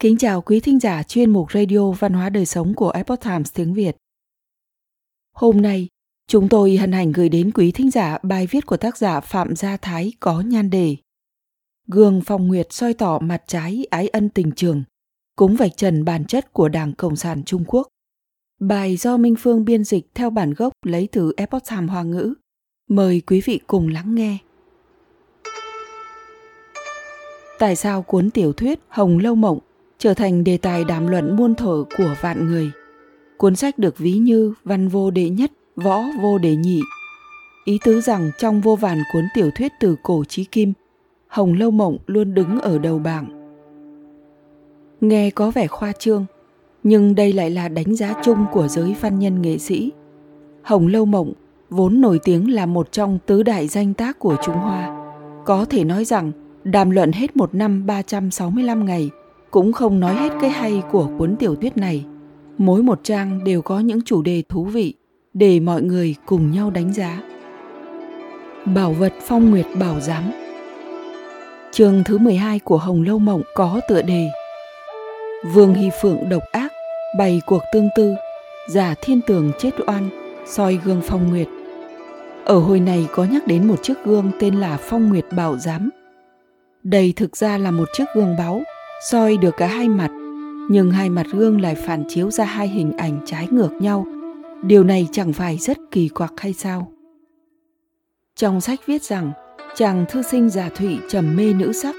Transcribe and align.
Kính 0.00 0.16
chào 0.18 0.42
quý 0.42 0.60
thính 0.60 0.80
giả 0.80 1.02
chuyên 1.02 1.30
mục 1.30 1.52
Radio 1.52 1.90
Văn 1.90 2.12
hóa 2.12 2.30
Đời 2.30 2.46
Sống 2.46 2.74
của 2.74 2.90
Epoch 2.90 3.20
Times 3.20 3.52
tiếng 3.54 3.74
Việt. 3.74 3.96
Hôm 5.36 5.62
nay, 5.62 5.88
chúng 6.28 6.48
tôi 6.48 6.76
hân 6.76 6.92
hạnh 6.92 7.12
gửi 7.12 7.28
đến 7.28 7.50
quý 7.54 7.72
thính 7.72 7.90
giả 7.90 8.18
bài 8.22 8.46
viết 8.50 8.66
của 8.66 8.76
tác 8.76 8.96
giả 8.96 9.20
Phạm 9.20 9.56
Gia 9.56 9.76
Thái 9.76 10.12
có 10.20 10.40
nhan 10.40 10.70
đề 10.70 10.96
Gương 11.86 12.20
Phong 12.26 12.48
Nguyệt 12.48 12.66
soi 12.70 12.94
tỏ 12.94 13.18
mặt 13.18 13.42
trái 13.46 13.86
ái 13.90 14.08
ân 14.08 14.28
tình 14.28 14.52
trường, 14.52 14.82
cúng 15.36 15.56
vạch 15.56 15.76
trần 15.76 16.04
bản 16.04 16.24
chất 16.24 16.52
của 16.52 16.68
Đảng 16.68 16.92
Cộng 16.92 17.16
sản 17.16 17.42
Trung 17.44 17.64
Quốc. 17.66 17.88
Bài 18.60 18.96
do 18.96 19.16
Minh 19.16 19.34
Phương 19.38 19.64
biên 19.64 19.84
dịch 19.84 20.06
theo 20.14 20.30
bản 20.30 20.54
gốc 20.54 20.72
lấy 20.86 21.08
từ 21.12 21.32
Epoch 21.36 21.62
Times 21.70 21.90
Hoa 21.90 22.02
ngữ. 22.02 22.34
Mời 22.88 23.22
quý 23.26 23.40
vị 23.44 23.60
cùng 23.66 23.88
lắng 23.88 24.14
nghe. 24.14 24.38
Tại 27.58 27.76
sao 27.76 28.02
cuốn 28.02 28.30
tiểu 28.30 28.52
thuyết 28.52 28.80
Hồng 28.88 29.18
Lâu 29.18 29.34
Mộng 29.34 29.58
trở 30.00 30.14
thành 30.14 30.44
đề 30.44 30.56
tài 30.56 30.84
đàm 30.84 31.06
luận 31.06 31.36
muôn 31.36 31.54
thuở 31.54 31.84
của 31.98 32.14
vạn 32.20 32.46
người? 32.46 32.70
Cuốn 33.36 33.56
sách 33.56 33.78
được 33.78 33.98
ví 33.98 34.12
như 34.12 34.54
văn 34.64 34.88
vô 34.88 35.10
đệ 35.10 35.28
nhất, 35.28 35.52
võ 35.76 36.02
vô 36.22 36.38
đệ 36.38 36.56
nhị. 36.56 36.80
Ý 37.64 37.78
tứ 37.84 38.00
rằng 38.00 38.30
trong 38.38 38.60
vô 38.60 38.76
vàn 38.76 38.98
cuốn 39.12 39.24
tiểu 39.34 39.50
thuyết 39.56 39.72
từ 39.80 39.96
cổ 40.02 40.24
chí 40.28 40.44
kim, 40.44 40.72
Hồng 41.28 41.52
Lâu 41.52 41.70
Mộng 41.70 41.98
luôn 42.06 42.34
đứng 42.34 42.60
ở 42.60 42.78
đầu 42.78 42.98
bảng. 42.98 43.26
Nghe 45.00 45.30
có 45.30 45.50
vẻ 45.50 45.66
khoa 45.66 45.92
trương, 45.92 46.26
nhưng 46.82 47.14
đây 47.14 47.32
lại 47.32 47.50
là 47.50 47.68
đánh 47.68 47.96
giá 47.96 48.14
chung 48.22 48.46
của 48.52 48.68
giới 48.68 48.96
văn 49.00 49.18
nhân 49.18 49.42
nghệ 49.42 49.58
sĩ. 49.58 49.92
Hồng 50.62 50.86
Lâu 50.86 51.04
Mộng 51.04 51.32
vốn 51.70 52.00
nổi 52.00 52.20
tiếng 52.24 52.54
là 52.54 52.66
một 52.66 52.92
trong 52.92 53.18
tứ 53.26 53.42
đại 53.42 53.68
danh 53.68 53.94
tác 53.94 54.18
của 54.18 54.36
Trung 54.42 54.56
Hoa. 54.56 54.96
Có 55.44 55.64
thể 55.64 55.84
nói 55.84 56.04
rằng 56.04 56.32
Đàm 56.64 56.90
luận 56.90 57.12
hết 57.12 57.36
một 57.36 57.54
năm 57.54 57.86
365 57.86 58.84
ngày 58.84 59.10
cũng 59.50 59.72
không 59.72 60.00
nói 60.00 60.14
hết 60.14 60.32
cái 60.40 60.50
hay 60.50 60.82
của 60.90 61.08
cuốn 61.18 61.36
tiểu 61.36 61.54
thuyết 61.54 61.76
này. 61.76 62.04
Mỗi 62.58 62.82
một 62.82 63.00
trang 63.02 63.44
đều 63.44 63.62
có 63.62 63.80
những 63.80 64.02
chủ 64.02 64.22
đề 64.22 64.42
thú 64.48 64.64
vị 64.64 64.94
để 65.34 65.60
mọi 65.60 65.82
người 65.82 66.14
cùng 66.26 66.50
nhau 66.50 66.70
đánh 66.70 66.92
giá. 66.92 67.22
Bảo 68.64 68.92
vật 68.92 69.12
phong 69.22 69.50
nguyệt 69.50 69.66
bảo 69.80 70.00
giám 70.00 70.22
Chương 71.72 72.02
thứ 72.04 72.18
12 72.18 72.58
của 72.58 72.78
Hồng 72.78 73.02
Lâu 73.02 73.18
Mộng 73.18 73.42
có 73.54 73.80
tựa 73.88 74.02
đề 74.02 74.28
Vương 75.54 75.74
Hy 75.74 75.90
Phượng 76.02 76.28
độc 76.28 76.42
ác, 76.52 76.72
bày 77.18 77.40
cuộc 77.46 77.62
tương 77.72 77.88
tư, 77.96 78.14
giả 78.68 78.94
thiên 79.02 79.20
tường 79.26 79.52
chết 79.58 79.70
oan, 79.86 80.08
soi 80.46 80.78
gương 80.84 81.00
phong 81.04 81.28
nguyệt. 81.30 81.48
Ở 82.44 82.58
hồi 82.58 82.80
này 82.80 83.06
có 83.12 83.24
nhắc 83.24 83.46
đến 83.46 83.68
một 83.68 83.82
chiếc 83.82 83.94
gương 84.04 84.30
tên 84.40 84.54
là 84.54 84.76
Phong 84.76 85.08
Nguyệt 85.08 85.24
Bảo 85.36 85.58
Giám 85.58 85.90
đây 86.82 87.12
thực 87.16 87.36
ra 87.36 87.58
là 87.58 87.70
một 87.70 87.88
chiếc 87.92 88.04
gương 88.14 88.36
báu, 88.38 88.62
soi 89.00 89.36
được 89.36 89.56
cả 89.56 89.66
hai 89.66 89.88
mặt, 89.88 90.10
nhưng 90.68 90.90
hai 90.90 91.10
mặt 91.10 91.26
gương 91.32 91.60
lại 91.60 91.74
phản 91.74 92.04
chiếu 92.08 92.30
ra 92.30 92.44
hai 92.44 92.68
hình 92.68 92.92
ảnh 92.92 93.20
trái 93.26 93.48
ngược 93.50 93.72
nhau. 93.80 94.06
Điều 94.62 94.84
này 94.84 95.08
chẳng 95.12 95.32
phải 95.32 95.56
rất 95.56 95.78
kỳ 95.90 96.08
quặc 96.08 96.32
hay 96.36 96.52
sao? 96.52 96.92
Trong 98.36 98.60
sách 98.60 98.80
viết 98.86 99.02
rằng, 99.02 99.32
chàng 99.74 100.04
thư 100.08 100.22
sinh 100.22 100.50
già 100.50 100.68
thụy 100.68 100.98
trầm 101.08 101.36
mê 101.36 101.52
nữ 101.52 101.72
sắc, 101.72 101.94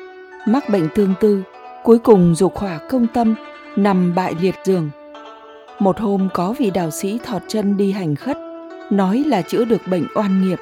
mắc 0.47 0.69
bệnh 0.69 0.87
tương 0.95 1.13
tư, 1.19 1.43
cuối 1.83 1.99
cùng 1.99 2.35
dục 2.35 2.57
hỏa 2.57 2.79
công 2.89 3.07
tâm, 3.13 3.35
nằm 3.75 4.15
bại 4.15 4.35
liệt 4.41 4.55
giường. 4.63 4.89
Một 5.79 5.99
hôm 5.99 6.29
có 6.33 6.53
vị 6.57 6.71
đạo 6.71 6.91
sĩ 6.91 7.19
thọt 7.23 7.41
chân 7.47 7.77
đi 7.77 7.91
hành 7.91 8.15
khất, 8.15 8.37
nói 8.91 9.23
là 9.27 9.41
chữa 9.41 9.65
được 9.65 9.81
bệnh 9.91 10.07
oan 10.15 10.41
nghiệp. 10.41 10.59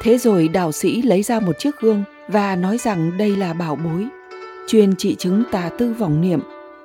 Thế 0.00 0.18
rồi 0.18 0.48
đạo 0.48 0.72
sĩ 0.72 1.02
lấy 1.02 1.22
ra 1.22 1.40
một 1.40 1.58
chiếc 1.58 1.80
gương 1.80 2.02
và 2.28 2.56
nói 2.56 2.78
rằng 2.78 3.18
đây 3.18 3.36
là 3.36 3.52
bảo 3.52 3.76
bối, 3.76 4.06
chuyên 4.68 4.96
trị 4.96 5.14
chứng 5.18 5.42
tà 5.52 5.70
tư 5.78 5.92
vọng 5.98 6.20
niệm, 6.20 6.40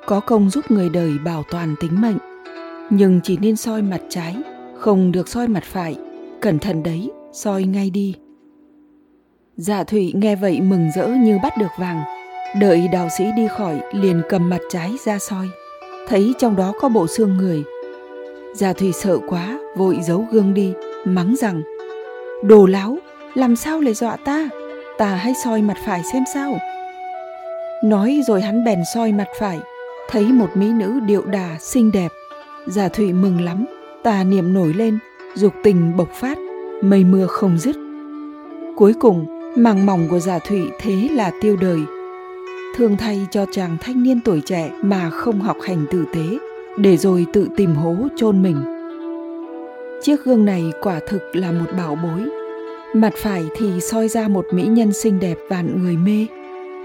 có 0.05 0.19
công 0.19 0.49
giúp 0.49 0.71
người 0.71 0.89
đời 0.89 1.11
bảo 1.25 1.43
toàn 1.51 1.75
tính 1.79 2.01
mệnh. 2.01 2.17
Nhưng 2.89 3.19
chỉ 3.23 3.37
nên 3.37 3.55
soi 3.55 3.81
mặt 3.81 4.01
trái, 4.09 4.37
không 4.77 5.11
được 5.11 5.27
soi 5.27 5.47
mặt 5.47 5.63
phải, 5.63 5.95
cẩn 6.41 6.59
thận 6.59 6.83
đấy, 6.83 7.11
soi 7.33 7.63
ngay 7.63 7.89
đi. 7.89 8.15
Dạ 9.57 9.83
Thụy 9.83 10.13
nghe 10.15 10.35
vậy 10.35 10.61
mừng 10.61 10.89
rỡ 10.95 11.07
như 11.07 11.37
bắt 11.43 11.53
được 11.59 11.71
vàng, 11.79 12.01
đợi 12.59 12.87
đạo 12.91 13.07
sĩ 13.17 13.25
đi 13.37 13.47
khỏi 13.47 13.81
liền 13.93 14.21
cầm 14.29 14.49
mặt 14.49 14.61
trái 14.69 14.95
ra 15.05 15.19
soi, 15.19 15.49
thấy 16.07 16.33
trong 16.39 16.55
đó 16.55 16.73
có 16.81 16.89
bộ 16.89 17.07
xương 17.07 17.37
người. 17.37 17.63
Dạ 18.53 18.73
Thụy 18.73 18.91
sợ 18.91 19.17
quá, 19.27 19.59
vội 19.77 19.97
giấu 20.03 20.25
gương 20.31 20.53
đi, 20.53 20.73
mắng 21.05 21.35
rằng 21.35 21.61
Đồ 22.43 22.65
láo, 22.65 22.97
làm 23.33 23.55
sao 23.55 23.81
lại 23.81 23.93
dọa 23.93 24.15
ta? 24.15 24.49
ta 24.97 25.15
hãy 25.15 25.33
soi 25.43 25.61
mặt 25.61 25.77
phải 25.85 26.03
xem 26.13 26.23
sao 26.33 26.57
nói 27.83 28.21
rồi 28.27 28.41
hắn 28.41 28.63
bèn 28.63 28.79
soi 28.93 29.11
mặt 29.11 29.27
phải 29.39 29.59
thấy 30.09 30.23
một 30.23 30.47
mỹ 30.55 30.69
nữ 30.73 30.99
điệu 30.99 31.21
đà 31.25 31.57
xinh 31.59 31.91
đẹp. 31.91 32.11
Giả 32.67 32.89
thụy 32.89 33.13
mừng 33.13 33.41
lắm 33.41 33.65
tà 34.03 34.23
niệm 34.23 34.53
nổi 34.53 34.73
lên 34.73 34.97
dục 35.35 35.53
tình 35.63 35.97
bộc 35.97 36.09
phát 36.13 36.37
mây 36.81 37.03
mưa 37.03 37.27
không 37.27 37.57
dứt. 37.57 37.75
Cuối 38.77 38.93
cùng 38.99 39.25
màng 39.55 39.85
mỏng 39.85 40.07
của 40.09 40.19
giả 40.19 40.39
thụy 40.39 40.69
thế 40.79 41.09
là 41.11 41.31
tiêu 41.41 41.57
đời. 41.61 41.79
Thương 42.75 42.97
thay 42.97 43.27
cho 43.31 43.45
chàng 43.51 43.77
thanh 43.81 44.03
niên 44.03 44.19
tuổi 44.25 44.41
trẻ 44.41 44.71
mà 44.81 45.09
không 45.09 45.41
học 45.41 45.57
hành 45.61 45.85
tử 45.91 46.05
tế 46.13 46.37
để 46.77 46.97
rồi 46.97 47.25
tự 47.33 47.47
tìm 47.57 47.75
hố 47.75 47.95
chôn 48.15 48.41
mình. 48.41 48.57
Chiếc 50.01 50.23
gương 50.25 50.45
này 50.45 50.71
quả 50.81 50.99
thực 51.07 51.35
là 51.35 51.51
một 51.51 51.71
bảo 51.77 51.97
bối. 52.03 52.29
Mặt 52.93 53.13
phải 53.17 53.43
thì 53.57 53.79
soi 53.81 54.07
ra 54.07 54.27
một 54.27 54.45
mỹ 54.51 54.63
nhân 54.63 54.93
xinh 54.93 55.19
đẹp 55.19 55.37
vạn 55.49 55.83
người 55.83 55.97
mê, 55.97 56.27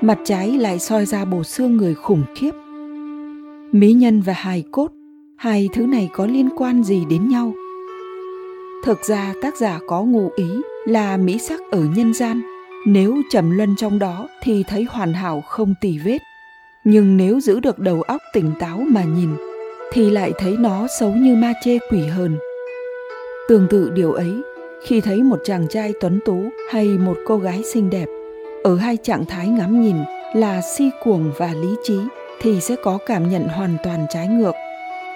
mặt 0.00 0.18
trái 0.24 0.48
lại 0.50 0.78
soi 0.78 1.06
ra 1.06 1.24
bộ 1.24 1.42
xương 1.42 1.76
người 1.76 1.94
khủng 1.94 2.22
khiếp. 2.34 2.50
Mỹ 3.72 3.92
nhân 3.92 4.20
và 4.20 4.32
hài 4.32 4.64
cốt, 4.70 4.88
hai 5.36 5.68
thứ 5.74 5.86
này 5.86 6.10
có 6.12 6.26
liên 6.26 6.48
quan 6.56 6.84
gì 6.84 7.04
đến 7.10 7.28
nhau? 7.28 7.52
Thực 8.84 9.04
ra 9.04 9.34
tác 9.42 9.56
giả 9.56 9.78
có 9.86 10.02
ngụ 10.02 10.30
ý 10.36 10.48
là 10.86 11.16
mỹ 11.16 11.38
sắc 11.38 11.60
ở 11.70 11.80
nhân 11.96 12.14
gian, 12.14 12.40
nếu 12.86 13.16
trầm 13.30 13.50
luân 13.50 13.76
trong 13.76 13.98
đó 13.98 14.28
thì 14.42 14.64
thấy 14.68 14.86
hoàn 14.90 15.12
hảo 15.12 15.40
không 15.40 15.74
tì 15.80 15.98
vết. 15.98 16.18
Nhưng 16.84 17.16
nếu 17.16 17.40
giữ 17.40 17.60
được 17.60 17.78
đầu 17.78 18.02
óc 18.02 18.20
tỉnh 18.32 18.52
táo 18.58 18.84
mà 18.88 19.02
nhìn, 19.04 19.30
thì 19.92 20.10
lại 20.10 20.32
thấy 20.38 20.56
nó 20.58 20.86
xấu 21.00 21.12
như 21.12 21.34
ma 21.34 21.52
chê 21.64 21.78
quỷ 21.90 22.06
hờn. 22.06 22.38
Tương 23.48 23.66
tự 23.70 23.90
điều 23.90 24.12
ấy 24.12 24.32
khi 24.86 25.00
thấy 25.00 25.22
một 25.22 25.38
chàng 25.44 25.66
trai 25.68 25.92
tuấn 26.00 26.18
tú 26.24 26.42
hay 26.70 26.88
một 26.88 27.16
cô 27.26 27.38
gái 27.38 27.62
xinh 27.62 27.90
đẹp 27.90 28.06
ở 28.62 28.76
hai 28.76 28.96
trạng 28.96 29.24
thái 29.24 29.48
ngắm 29.48 29.80
nhìn 29.82 29.96
là 30.34 30.60
si 30.60 30.90
cuồng 31.02 31.32
và 31.38 31.52
lý 31.52 31.68
trí 31.84 31.98
thì 32.40 32.60
sẽ 32.60 32.76
có 32.82 32.98
cảm 33.06 33.30
nhận 33.30 33.48
hoàn 33.48 33.76
toàn 33.82 34.06
trái 34.10 34.28
ngược. 34.28 34.54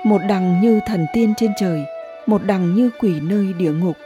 Một 0.04 0.20
đằng 0.28 0.60
như 0.60 0.80
thần 0.86 1.06
tiên 1.14 1.34
trên 1.36 1.53
trời 1.60 1.84
một 2.26 2.42
đằng 2.44 2.75
như 2.75 2.91
quỷ 3.00 3.20
nơi 3.20 3.53
địa 3.58 3.72
ngục. 3.72 3.97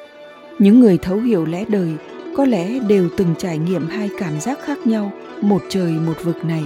Những 0.58 0.80
người 0.80 0.98
thấu 0.98 1.16
hiểu 1.16 1.47
lẽ 1.47 1.64
đời 1.69 1.92
có 2.36 2.44
lẽ 2.44 2.78
đều 2.78 3.08
từng 3.16 3.34
trải 3.38 3.58
nghiệm 3.58 3.88
hai 3.88 4.10
cảm 4.19 4.41
giác 4.41 4.58
khác 4.64 4.78
nhau 4.86 5.12
một 5.41 5.62
trời 5.68 5.92
một 5.92 6.24
vực 6.24 6.44
này. 6.44 6.64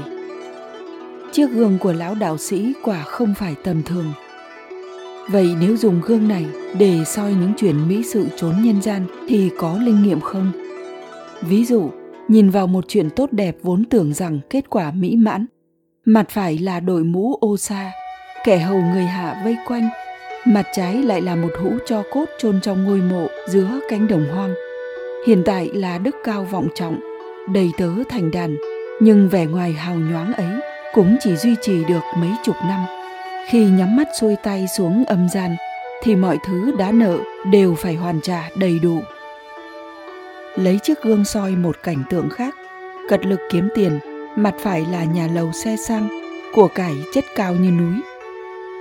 Chiếc 1.33 1.51
gương 1.51 1.79
của 1.79 1.93
lão 1.93 2.15
đạo 2.15 2.39
sĩ 2.39 2.73
quả 2.85 3.03
không 3.03 3.35
phải 3.39 3.55
tầm 3.65 3.83
thường. 3.83 4.13
Vậy 5.31 5.55
nếu 5.61 5.77
dùng 5.77 6.01
gương 6.01 6.29
này 6.29 6.47
để 6.79 7.05
soi 7.07 7.31
những 7.33 7.53
chuyện 7.57 7.89
mỹ 7.89 8.03
sự 8.13 8.27
trốn 8.37 8.55
nhân 8.63 8.83
gian 8.83 9.07
thì 9.29 9.51
có 9.59 9.79
linh 9.79 10.03
nghiệm 10.03 10.21
không? 10.21 10.53
Ví 11.43 11.65
dụ, 11.65 11.91
nhìn 12.31 12.51
vào 12.51 12.67
một 12.67 12.85
chuyện 12.89 13.11
tốt 13.11 13.33
đẹp 13.33 13.57
vốn 13.63 13.85
tưởng 13.85 14.15
rằng 14.15 14.41
kết 14.51 14.71
quả 14.71 14.91
mỹ 14.91 15.17
mãn, 15.17 15.47
mặt 16.05 16.27
phải 16.31 16.59
là 16.59 16.81
đội 16.81 17.05
mũ 17.05 17.35
ô 17.41 17.57
sa, 17.57 17.93
kẻ 18.45 18.59
hầu 18.59 18.81
người 18.81 19.05
hạ 19.05 19.41
vây 19.45 19.57
quanh, 19.67 19.89
mặt 20.47 20.67
trái 20.75 20.95
lại 20.95 21.21
là 21.21 21.37
một 21.37 21.49
hũ 21.63 21.71
cho 21.87 22.03
cốt 22.11 22.25
chôn 22.39 22.61
trong 22.61 22.85
ngôi 22.85 22.99
mộ 22.99 23.27
giữa 23.49 23.81
cánh 23.89 24.09
đồng 24.09 24.27
hoang. 24.35 24.55
Hiện 25.27 25.43
tại 25.47 25.71
là 25.75 25.99
đức 25.99 26.17
cao 26.25 26.45
vọng 26.45 26.69
trọng, 26.75 27.01
đầy 27.53 27.71
tớ 27.79 27.91
thành 28.09 28.31
đàn, 28.31 28.57
nhưng 29.01 29.29
vẻ 29.29 29.47
ngoài 29.47 29.73
hào 29.73 29.95
nhoáng 29.95 30.33
ấy 30.33 30.61
cũng 30.95 31.17
chỉ 31.21 31.37
duy 31.37 31.55
trì 31.63 31.85
được 31.85 32.03
mấy 32.19 32.31
chục 32.45 32.57
năm. 32.69 32.81
Khi 33.49 33.65
nhắm 33.65 33.97
mắt 33.97 34.09
xuôi 34.21 34.37
tay 34.43 34.67
xuống 34.77 35.05
âm 35.05 35.29
gian 35.29 35.57
thì 36.03 36.17
mọi 36.17 36.39
thứ 36.47 36.73
đã 36.79 36.93
nợ 36.93 37.19
đều 37.53 37.75
phải 37.75 37.95
hoàn 37.95 38.21
trả 38.21 38.49
đầy 38.57 38.79
đủ 38.79 39.01
lấy 40.57 40.79
chiếc 40.83 41.03
gương 41.03 41.25
soi 41.25 41.57
một 41.57 41.77
cảnh 41.83 42.03
tượng 42.11 42.31
khác. 42.31 42.55
Cật 43.09 43.27
lực 43.27 43.41
kiếm 43.51 43.69
tiền, 43.75 43.99
mặt 44.37 44.55
phải 44.59 44.87
là 44.93 45.05
nhà 45.05 45.29
lầu 45.35 45.53
xe 45.53 45.77
sang, 45.77 46.09
của 46.55 46.69
cải 46.69 46.95
chất 47.15 47.25
cao 47.37 47.55
như 47.55 47.71
núi. 47.71 47.95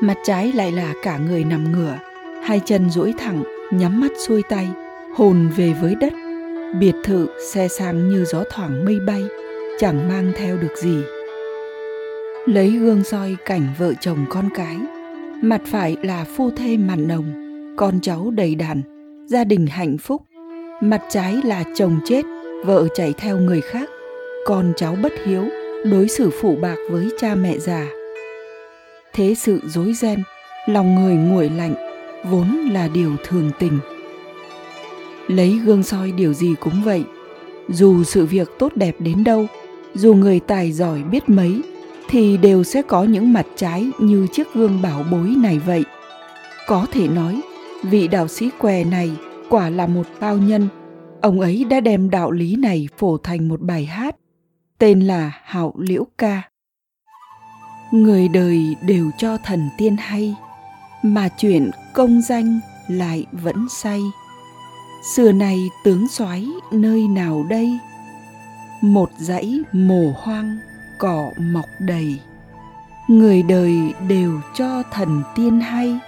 Mặt 0.01 0.17
trái 0.25 0.51
lại 0.51 0.71
là 0.71 0.93
cả 1.03 1.17
người 1.17 1.43
nằm 1.43 1.71
ngửa, 1.71 1.99
hai 2.43 2.61
chân 2.65 2.89
duỗi 2.89 3.13
thẳng, 3.17 3.43
nhắm 3.71 3.99
mắt 3.99 4.11
xuôi 4.27 4.43
tay, 4.49 4.67
hồn 5.15 5.49
về 5.57 5.73
với 5.81 5.95
đất. 5.95 6.13
Biệt 6.79 6.95
thự 7.03 7.27
xe 7.53 7.67
sang 7.67 8.09
như 8.09 8.25
gió 8.25 8.43
thoảng 8.51 8.85
mây 8.85 8.99
bay, 9.07 9.23
chẳng 9.79 10.07
mang 10.07 10.31
theo 10.35 10.57
được 10.57 10.75
gì. 10.77 10.97
Lấy 12.45 12.69
gương 12.69 13.03
soi 13.03 13.37
cảnh 13.45 13.73
vợ 13.77 13.93
chồng 14.01 14.25
con 14.29 14.49
cái, 14.55 14.77
mặt 15.41 15.61
phải 15.65 15.97
là 16.03 16.25
phu 16.35 16.51
thê 16.51 16.77
mặn 16.77 17.07
nồng, 17.07 17.25
con 17.77 17.99
cháu 18.01 18.31
đầy 18.31 18.55
đàn, 18.55 18.81
gia 19.27 19.43
đình 19.43 19.67
hạnh 19.67 19.97
phúc 19.97 20.21
mặt 20.81 21.01
trái 21.09 21.37
là 21.43 21.63
chồng 21.75 21.99
chết, 22.05 22.25
vợ 22.65 22.87
chạy 22.95 23.13
theo 23.17 23.37
người 23.37 23.61
khác. 23.61 23.89
Con 24.45 24.73
cháu 24.75 24.95
bất 25.01 25.13
hiếu, 25.25 25.43
đối 25.91 26.07
xử 26.07 26.29
phụ 26.41 26.55
bạc 26.61 26.75
với 26.89 27.09
cha 27.19 27.35
mẹ 27.35 27.57
già. 27.57 27.87
Thế 29.13 29.35
sự 29.35 29.59
dối 29.67 29.93
ren, 29.93 30.23
lòng 30.65 30.95
người 30.95 31.15
nguội 31.15 31.49
lạnh, 31.49 31.73
vốn 32.29 32.69
là 32.71 32.87
điều 32.87 33.11
thường 33.23 33.51
tình. 33.59 33.79
Lấy 35.27 35.59
gương 35.65 35.83
soi 35.83 36.11
điều 36.11 36.33
gì 36.33 36.55
cũng 36.59 36.83
vậy, 36.85 37.03
dù 37.69 38.03
sự 38.03 38.25
việc 38.25 38.49
tốt 38.59 38.71
đẹp 38.75 38.95
đến 38.99 39.23
đâu, 39.23 39.47
dù 39.93 40.13
người 40.13 40.39
tài 40.39 40.71
giỏi 40.71 41.03
biết 41.03 41.29
mấy, 41.29 41.61
thì 42.09 42.37
đều 42.37 42.63
sẽ 42.63 42.81
có 42.81 43.03
những 43.03 43.33
mặt 43.33 43.45
trái 43.55 43.87
như 43.99 44.27
chiếc 44.33 44.53
gương 44.53 44.81
bảo 44.81 45.03
bối 45.11 45.33
này 45.37 45.59
vậy. 45.65 45.83
Có 46.67 46.85
thể 46.91 47.07
nói, 47.07 47.41
vị 47.83 48.07
đạo 48.07 48.27
sĩ 48.27 48.49
què 48.59 48.83
này 48.83 49.11
quả 49.49 49.69
là 49.69 49.87
một 49.87 50.07
bao 50.19 50.37
nhân. 50.37 50.67
Ông 51.21 51.39
ấy 51.39 51.65
đã 51.69 51.79
đem 51.79 52.09
đạo 52.09 52.31
lý 52.31 52.55
này 52.55 52.87
phổ 52.97 53.17
thành 53.17 53.47
một 53.47 53.61
bài 53.61 53.85
hát, 53.85 54.15
tên 54.77 54.99
là 54.99 55.31
hạo 55.43 55.73
liễu 55.77 56.03
ca. 56.17 56.41
Người 57.91 58.27
đời 58.27 58.75
đều 58.87 59.11
cho 59.17 59.37
thần 59.37 59.69
tiên 59.77 59.95
hay, 59.99 60.35
mà 61.03 61.29
chuyện 61.37 61.71
công 61.93 62.21
danh 62.21 62.59
lại 62.87 63.25
vẫn 63.31 63.69
say. 63.69 64.01
Xưa 65.15 65.31
nay 65.31 65.69
tướng 65.83 66.07
soái 66.07 66.47
nơi 66.71 67.07
nào 67.07 67.45
đây? 67.49 67.79
Một 68.81 69.09
dãy 69.17 69.59
mồ 69.71 70.13
hoang, 70.15 70.57
cỏ 70.97 71.31
mọc 71.39 71.65
đầy. 71.79 72.19
Người 73.07 73.43
đời 73.43 73.93
đều 74.07 74.41
cho 74.53 74.83
thần 74.91 75.23
tiên 75.35 75.59
hay, 75.59 75.99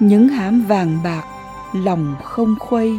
những 0.00 0.28
hám 0.28 0.62
vàng 0.62 0.98
bạc 1.04 1.24
lòng 1.74 2.16
không 2.22 2.54
khuây. 2.58 2.98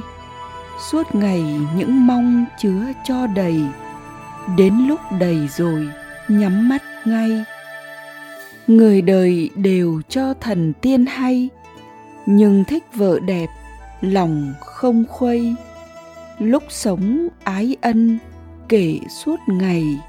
Suốt 0.92 1.16
ngày 1.16 1.60
những 1.76 2.08
mong 2.08 2.46
chứa 2.62 2.84
cho 3.04 3.28
đầy. 3.28 3.62
Đến 4.58 4.74
lúc 4.88 5.00
đầy 5.20 5.48
rồi, 5.48 5.90
nhắm 6.28 6.70
mắt 6.70 6.82
ngay. 7.06 7.44
Người 8.68 9.02
đời 9.02 9.50
đều 9.56 10.02
cho 10.10 10.34
thần 10.34 10.74
tiên 10.82 11.06
hay, 11.06 11.50
nhưng 12.26 12.64
thích 12.64 12.84
vợ 12.94 13.20
đẹp, 13.20 13.48
lòng 14.02 14.54
không 14.62 15.06
khuây. 15.10 15.56
Lúc 16.40 16.64
sống 16.70 17.28
ái 17.44 17.76
ân, 17.82 18.20
kể 18.70 19.00
suốt 19.10 19.40
ngày. 19.48 20.00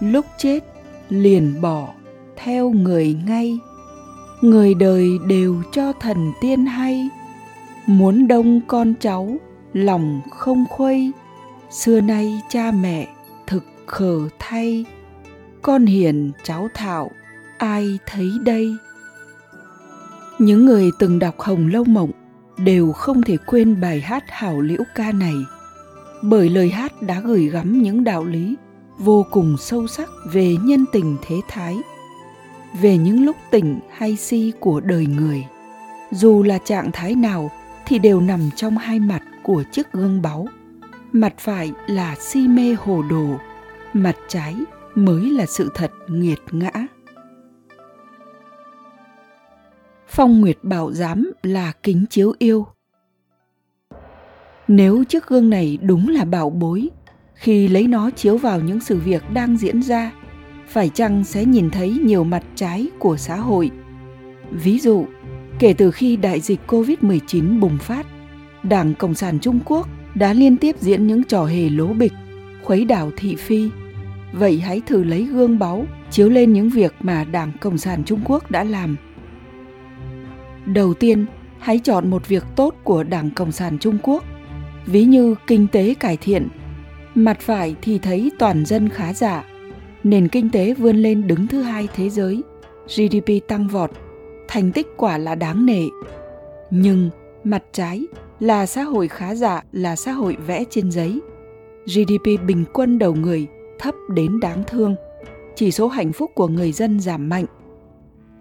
Lúc 0.00 0.26
chết, 0.38 0.60
liền 1.08 1.60
bỏ 1.60 1.88
theo 2.36 2.70
người 2.70 3.16
ngay. 3.26 3.58
Người 4.40 4.74
đời 4.74 5.08
đều 5.26 5.62
cho 5.72 5.92
thần 5.92 6.32
tiên 6.40 6.66
hay 6.66 7.08
muốn 7.88 8.28
đông 8.28 8.60
con 8.66 8.94
cháu, 9.00 9.36
lòng 9.72 10.20
không 10.30 10.64
khuây. 10.70 11.12
Xưa 11.70 12.00
nay 12.00 12.40
cha 12.48 12.70
mẹ 12.70 13.08
thực 13.46 13.64
khờ 13.86 14.28
thay. 14.38 14.84
Con 15.62 15.86
hiền 15.86 16.32
cháu 16.42 16.68
thạo, 16.74 17.10
ai 17.58 17.98
thấy 18.06 18.30
đây? 18.44 18.76
Những 20.38 20.66
người 20.66 20.90
từng 20.98 21.18
đọc 21.18 21.40
hồng 21.40 21.66
lâu 21.66 21.84
mộng 21.84 22.10
đều 22.56 22.92
không 22.92 23.22
thể 23.22 23.36
quên 23.46 23.80
bài 23.80 24.00
hát 24.00 24.24
hảo 24.28 24.60
liễu 24.60 24.82
ca 24.94 25.12
này, 25.12 25.34
bởi 26.22 26.48
lời 26.48 26.70
hát 26.70 27.02
đã 27.02 27.20
gửi 27.20 27.48
gắm 27.48 27.82
những 27.82 28.04
đạo 28.04 28.24
lý 28.24 28.56
vô 28.98 29.26
cùng 29.30 29.56
sâu 29.58 29.86
sắc 29.86 30.08
về 30.32 30.56
nhân 30.62 30.84
tình 30.92 31.16
thế 31.22 31.36
thái, 31.48 31.76
về 32.80 32.96
những 32.96 33.24
lúc 33.24 33.36
tỉnh 33.50 33.80
hay 33.90 34.16
si 34.16 34.52
của 34.60 34.80
đời 34.80 35.06
người. 35.06 35.44
Dù 36.10 36.42
là 36.42 36.58
trạng 36.58 36.92
thái 36.92 37.14
nào 37.14 37.50
thì 37.88 37.98
đều 37.98 38.20
nằm 38.20 38.40
trong 38.56 38.78
hai 38.78 39.00
mặt 39.00 39.22
của 39.42 39.62
chiếc 39.72 39.92
gương 39.92 40.22
báu. 40.22 40.46
Mặt 41.12 41.34
phải 41.38 41.72
là 41.86 42.16
si 42.20 42.48
mê 42.48 42.76
hồ 42.78 43.02
đồ, 43.10 43.26
mặt 43.92 44.16
trái 44.28 44.56
mới 44.94 45.30
là 45.30 45.46
sự 45.46 45.70
thật 45.74 45.92
nghiệt 46.08 46.38
ngã. 46.50 46.70
Phong 50.08 50.40
nguyệt 50.40 50.58
bảo 50.62 50.92
giám 50.92 51.30
là 51.42 51.72
kính 51.82 52.04
chiếu 52.10 52.32
yêu. 52.38 52.66
Nếu 54.68 55.04
chiếc 55.04 55.26
gương 55.26 55.50
này 55.50 55.78
đúng 55.82 56.08
là 56.08 56.24
bảo 56.24 56.50
bối, 56.50 56.88
khi 57.34 57.68
lấy 57.68 57.86
nó 57.86 58.10
chiếu 58.10 58.36
vào 58.36 58.60
những 58.60 58.80
sự 58.80 58.98
việc 58.98 59.22
đang 59.32 59.56
diễn 59.56 59.82
ra, 59.82 60.12
phải 60.66 60.88
chăng 60.88 61.24
sẽ 61.24 61.44
nhìn 61.44 61.70
thấy 61.70 61.98
nhiều 62.04 62.24
mặt 62.24 62.42
trái 62.54 62.86
của 62.98 63.16
xã 63.16 63.36
hội? 63.36 63.70
Ví 64.50 64.78
dụ 64.78 65.06
kể 65.58 65.72
từ 65.72 65.90
khi 65.90 66.16
đại 66.16 66.40
dịch 66.40 66.60
covid-19 66.66 67.60
bùng 67.60 67.78
phát, 67.78 68.06
đảng 68.62 68.94
cộng 68.94 69.14
sản 69.14 69.38
trung 69.40 69.60
quốc 69.64 69.88
đã 70.14 70.32
liên 70.32 70.56
tiếp 70.56 70.76
diễn 70.80 71.06
những 71.06 71.24
trò 71.24 71.44
hề 71.44 71.70
lố 71.70 71.86
bịch, 71.86 72.12
khuấy 72.62 72.84
đảo 72.84 73.10
thị 73.16 73.36
phi. 73.36 73.68
Vậy 74.32 74.58
hãy 74.58 74.82
thử 74.86 75.04
lấy 75.04 75.22
gương 75.22 75.58
báu 75.58 75.86
chiếu 76.10 76.28
lên 76.28 76.52
những 76.52 76.70
việc 76.70 76.94
mà 77.00 77.24
đảng 77.24 77.52
cộng 77.60 77.78
sản 77.78 78.04
trung 78.04 78.20
quốc 78.24 78.50
đã 78.50 78.64
làm. 78.64 78.96
Đầu 80.66 80.94
tiên, 80.94 81.26
hãy 81.58 81.78
chọn 81.78 82.10
một 82.10 82.28
việc 82.28 82.44
tốt 82.56 82.74
của 82.84 83.02
đảng 83.02 83.30
cộng 83.30 83.52
sản 83.52 83.78
trung 83.78 83.98
quốc, 84.02 84.24
ví 84.86 85.04
như 85.04 85.34
kinh 85.46 85.66
tế 85.66 85.94
cải 85.94 86.16
thiện. 86.16 86.48
Mặt 87.14 87.40
phải 87.40 87.74
thì 87.82 87.98
thấy 87.98 88.30
toàn 88.38 88.64
dân 88.64 88.88
khá 88.88 89.12
giả, 89.12 89.44
nền 90.04 90.28
kinh 90.28 90.50
tế 90.50 90.74
vươn 90.74 90.96
lên 90.96 91.26
đứng 91.26 91.46
thứ 91.46 91.62
hai 91.62 91.88
thế 91.94 92.10
giới 92.10 92.42
gdp 92.96 93.32
tăng 93.48 93.68
vọt 93.68 93.90
thành 94.48 94.72
tích 94.72 94.86
quả 94.96 95.18
là 95.18 95.34
đáng 95.34 95.66
nể. 95.66 95.82
Nhưng 96.70 97.10
mặt 97.44 97.62
trái 97.72 98.06
là 98.40 98.66
xã 98.66 98.82
hội 98.82 99.08
khá 99.08 99.34
giả, 99.34 99.62
là 99.72 99.96
xã 99.96 100.12
hội 100.12 100.36
vẽ 100.46 100.64
trên 100.70 100.90
giấy. 100.90 101.20
Gdp 101.86 102.46
bình 102.46 102.64
quân 102.72 102.98
đầu 102.98 103.14
người 103.14 103.46
thấp 103.78 103.94
đến 104.14 104.40
đáng 104.40 104.62
thương. 104.66 104.96
Chỉ 105.54 105.70
số 105.70 105.88
hạnh 105.88 106.12
phúc 106.12 106.30
của 106.34 106.48
người 106.48 106.72
dân 106.72 107.00
giảm 107.00 107.28
mạnh. 107.28 107.44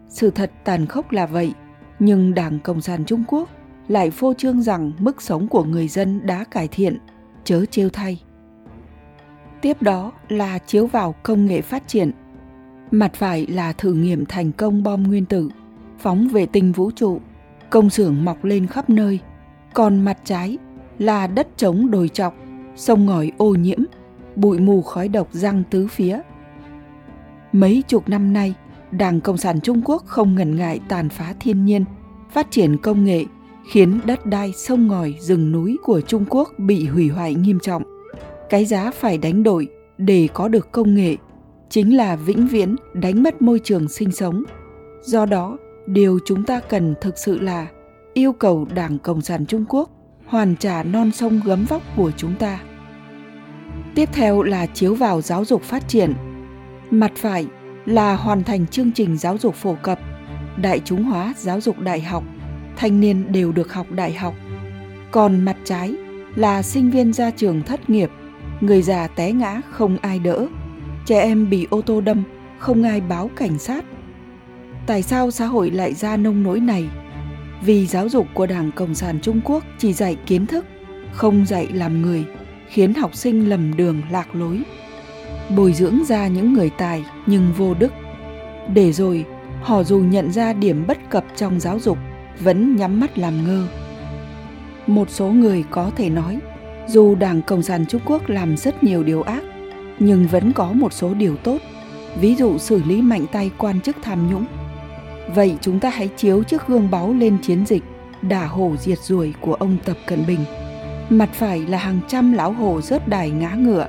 Sự 0.10 0.30
thật 0.30 0.52
tàn 0.64 0.86
khốc 0.86 1.12
là 1.12 1.26
vậy, 1.26 1.54
nhưng 2.00 2.34
đảng 2.34 2.60
cộng 2.60 2.82
sản 2.82 3.06
trung 3.06 3.24
quốc 3.28 3.50
lại 3.88 4.12
phô 4.12 4.34
trương 4.34 4.62
rằng 4.62 4.92
mức 5.00 5.22
sống 5.22 5.48
của 5.48 5.64
người 5.64 5.88
dân 5.88 6.28
đã 6.28 6.44
cải 6.52 6.68
thiện, 6.68 6.98
chớ 7.44 7.66
trêu 7.66 7.90
thay. 7.90 8.22
Tiếp 9.62 9.82
đó 9.82 10.12
là 10.30 10.58
chiếu 10.58 10.88
vào 10.88 11.16
công 11.24 11.46
nghệ 11.46 11.62
phát 11.62 11.88
triển. 11.88 12.12
Mặt 12.92 13.14
phải 13.14 13.48
là 13.48 13.74
thử 13.74 13.94
nghiệm 13.94 14.26
thành 14.26 14.52
công 14.52 14.84
bom 14.84 15.04
nguyên 15.04 15.26
tử 15.26 15.50
phóng 16.00 16.28
vệ 16.28 16.46
tinh 16.46 16.72
vũ 16.72 16.92
trụ. 16.92 17.20
Công 17.70 17.90
xưởng 17.90 18.26
mọc 18.26 18.44
lên 18.44 18.68
khắp 18.68 18.90
nơi, 18.90 19.20
còn 19.74 20.02
mặt 20.02 20.18
trái 20.24 20.58
là 20.98 21.28
đất 21.28 21.48
trống 21.58 21.92
đồi 21.92 22.10
trọc, 22.10 22.36
sông 22.76 23.06
ngòi 23.06 23.32
ô 23.38 23.56
nhiễm, 23.56 23.80
bụi 24.36 24.60
mù 24.60 24.82
khói 24.82 25.08
độc 25.08 25.28
răng 25.32 25.64
tứ 25.70 25.88
phía. 25.88 26.20
Mấy 27.54 27.84
chục 27.88 28.10
năm 28.10 28.34
nay, 28.34 28.54
đảng 28.92 29.22
cộng 29.22 29.38
sản 29.38 29.62
trung 29.62 29.82
quốc 29.86 30.04
không 30.06 30.36
ngần 30.36 30.56
ngại 30.56 30.80
tàn 30.88 31.10
phá 31.10 31.34
thiên 31.40 31.66
nhiên, 31.66 31.86
phát 32.32 32.52
triển 32.52 32.78
công 32.78 33.06
nghệ, 33.06 33.26
khiến 33.72 34.00
đất 34.06 34.26
đai, 34.26 34.54
sông 34.54 34.88
ngòi, 34.88 35.16
rừng 35.20 35.52
núi 35.52 35.78
của 35.84 36.02
trung 36.02 36.26
quốc 36.30 36.50
bị 36.58 36.88
hủy 36.88 37.08
hoại 37.08 37.36
nghiêm 37.36 37.60
trọng. 37.60 37.84
Cái 38.50 38.66
giá 38.66 38.92
phải 38.92 39.18
đánh 39.18 39.44
đổi 39.44 39.68
để 39.98 40.28
có 40.34 40.48
được 40.48 40.72
công 40.72 40.96
nghệ 40.96 41.16
chính 41.70 41.98
là 41.98 42.16
vĩnh 42.16 42.48
viễn 42.48 42.76
đánh 42.94 43.24
mất 43.24 43.42
môi 43.42 43.60
trường 43.64 43.90
sinh 43.90 44.12
sống. 44.12 44.44
Do 45.02 45.26
đó 45.26 45.58
điều 45.88 46.20
chúng 46.26 46.44
ta 46.44 46.60
cần 46.60 46.96
thực 47.02 47.18
sự 47.18 47.40
là 47.40 47.68
yêu 48.14 48.34
cầu 48.34 48.68
đảng 48.74 49.00
cộng 49.00 49.22
sản 49.22 49.46
trung 49.46 49.66
quốc 49.70 49.90
hoàn 50.26 50.56
trả 50.56 50.84
non 50.84 51.12
sông 51.12 51.42
gấm 51.46 51.66
vóc 51.66 51.82
của 51.96 52.12
chúng 52.18 52.36
ta. 52.36 52.60
Tiếp 53.96 54.10
theo 54.14 54.44
là 54.44 54.66
chiếu 54.66 54.96
vào 54.96 55.22
giáo 55.22 55.46
dục 55.46 55.64
phát 55.64 55.88
triển. 55.88 56.14
Mặt 56.92 57.12
phải 57.16 57.48
là 57.86 58.16
hoàn 58.16 58.44
thành 58.44 58.68
chương 58.68 58.92
trình 58.92 59.18
giáo 59.18 59.38
dục 59.38 59.56
phổ 59.56 59.76
cập, 59.82 60.00
đại 60.58 60.82
chúng 60.86 61.04
hóa 61.04 61.34
giáo 61.38 61.62
dục 61.62 61.80
đại 61.80 62.02
học, 62.02 62.24
thanh 62.76 63.00
niên 63.00 63.32
đều 63.32 63.52
được 63.52 63.74
học 63.74 63.92
đại 63.92 64.14
học. 64.14 64.34
Còn 65.12 65.46
mặt 65.46 65.58
trái 65.64 65.96
là 66.36 66.62
sinh 66.62 66.92
viên 66.92 67.14
ra 67.14 67.32
trường 67.32 67.62
thất 67.62 67.90
nghiệp, 67.90 68.10
người 68.62 68.82
già 68.82 69.08
té 69.08 69.32
ngã 69.32 69.62
không 69.72 69.98
ai 70.02 70.20
đỡ, 70.20 70.48
trẻ 71.06 71.22
em 71.22 71.50
bị 71.50 71.68
ô 71.70 71.82
tô 71.82 72.02
đâm, 72.02 72.24
không 72.60 72.84
ai 72.84 73.02
báo 73.02 73.30
cảnh 73.36 73.60
sát 73.60 73.86
tại 74.88 75.02
sao 75.04 75.32
xã 75.32 75.46
hội 75.46 75.72
lại 75.72 75.94
ra 75.94 76.18
nông 76.18 76.44
nỗi 76.44 76.60
này? 76.60 76.86
Vì 77.62 77.88
giáo 77.88 78.10
dục 78.10 78.28
của 78.34 78.46
đảng 78.46 78.72
cộng 78.72 78.96
sản 78.96 79.20
trung 79.22 79.42
quốc 79.44 79.64
chỉ 79.78 79.94
dạy 79.94 80.18
kiến 80.26 80.48
thức, 80.48 80.66
không 81.12 81.46
dạy 81.46 81.68
làm 81.74 82.02
người, 82.02 82.26
khiến 82.68 82.94
học 82.94 83.16
sinh 83.16 83.50
lầm 83.50 83.78
đường 83.78 84.02
lạc 84.12 84.36
lối. 84.36 84.62
Bồi 85.56 85.74
dưỡng 85.74 86.04
ra 86.08 86.28
những 86.28 86.54
người 86.54 86.70
tài 86.78 87.06
nhưng 87.26 87.54
vô 87.58 87.74
đức. 87.74 87.94
Để 88.74 88.92
rồi, 88.92 89.26
họ 89.62 89.84
dù 89.84 90.00
nhận 90.00 90.32
ra 90.32 90.54
điểm 90.54 90.88
bất 90.88 91.10
cập 91.10 91.26
trong 91.36 91.60
giáo 91.60 91.80
dục, 91.80 91.98
vẫn 92.40 92.76
nhắm 92.76 93.00
mắt 93.00 93.18
làm 93.18 93.48
ngơ. 93.48 93.68
Một 94.88 95.10
số 95.10 95.28
người 95.28 95.64
có 95.70 95.92
thể 95.96 96.10
nói, 96.10 96.40
dù 96.88 97.16
đảng 97.16 97.42
cộng 97.42 97.64
sản 97.64 97.86
trung 97.86 98.02
quốc 98.06 98.30
làm 98.30 98.58
rất 98.58 98.84
nhiều 98.84 99.04
điều 99.04 99.22
ác, 99.22 99.44
nhưng 100.00 100.28
vẫn 100.28 100.54
có 100.54 100.72
một 100.72 100.94
số 100.94 101.14
điều 101.14 101.36
tốt. 101.36 101.58
Ví 102.22 102.36
dụ 102.36 102.58
xử 102.58 102.84
lý 102.84 103.02
mạnh 103.02 103.26
tay 103.32 103.52
quan 103.58 103.82
chức 103.82 103.96
tham 104.02 104.32
nhũng 104.32 104.46
vậy 105.36 105.58
chúng 105.62 105.80
ta 105.80 105.90
hãy 105.90 106.08
chiếu 106.08 106.44
chiếc 106.44 106.68
gương 106.68 106.92
báu 106.92 107.14
lên 107.14 107.38
chiến 107.42 107.66
dịch 107.66 107.84
đả 108.22 108.46
hổ 108.46 108.76
diệt 108.80 109.00
ruồi 109.00 109.34
của 109.42 109.54
ông 109.54 109.78
tập 109.86 109.98
cận 110.06 110.26
bình 110.28 110.40
mặt 111.10 111.30
phải 111.34 111.60
là 111.60 111.78
hàng 111.78 112.00
trăm 112.08 112.34
lão 112.34 112.52
hổ 112.52 112.82
rớt 112.82 113.08
đài 113.08 113.32
ngã 113.32 113.50
ngựa 113.50 113.88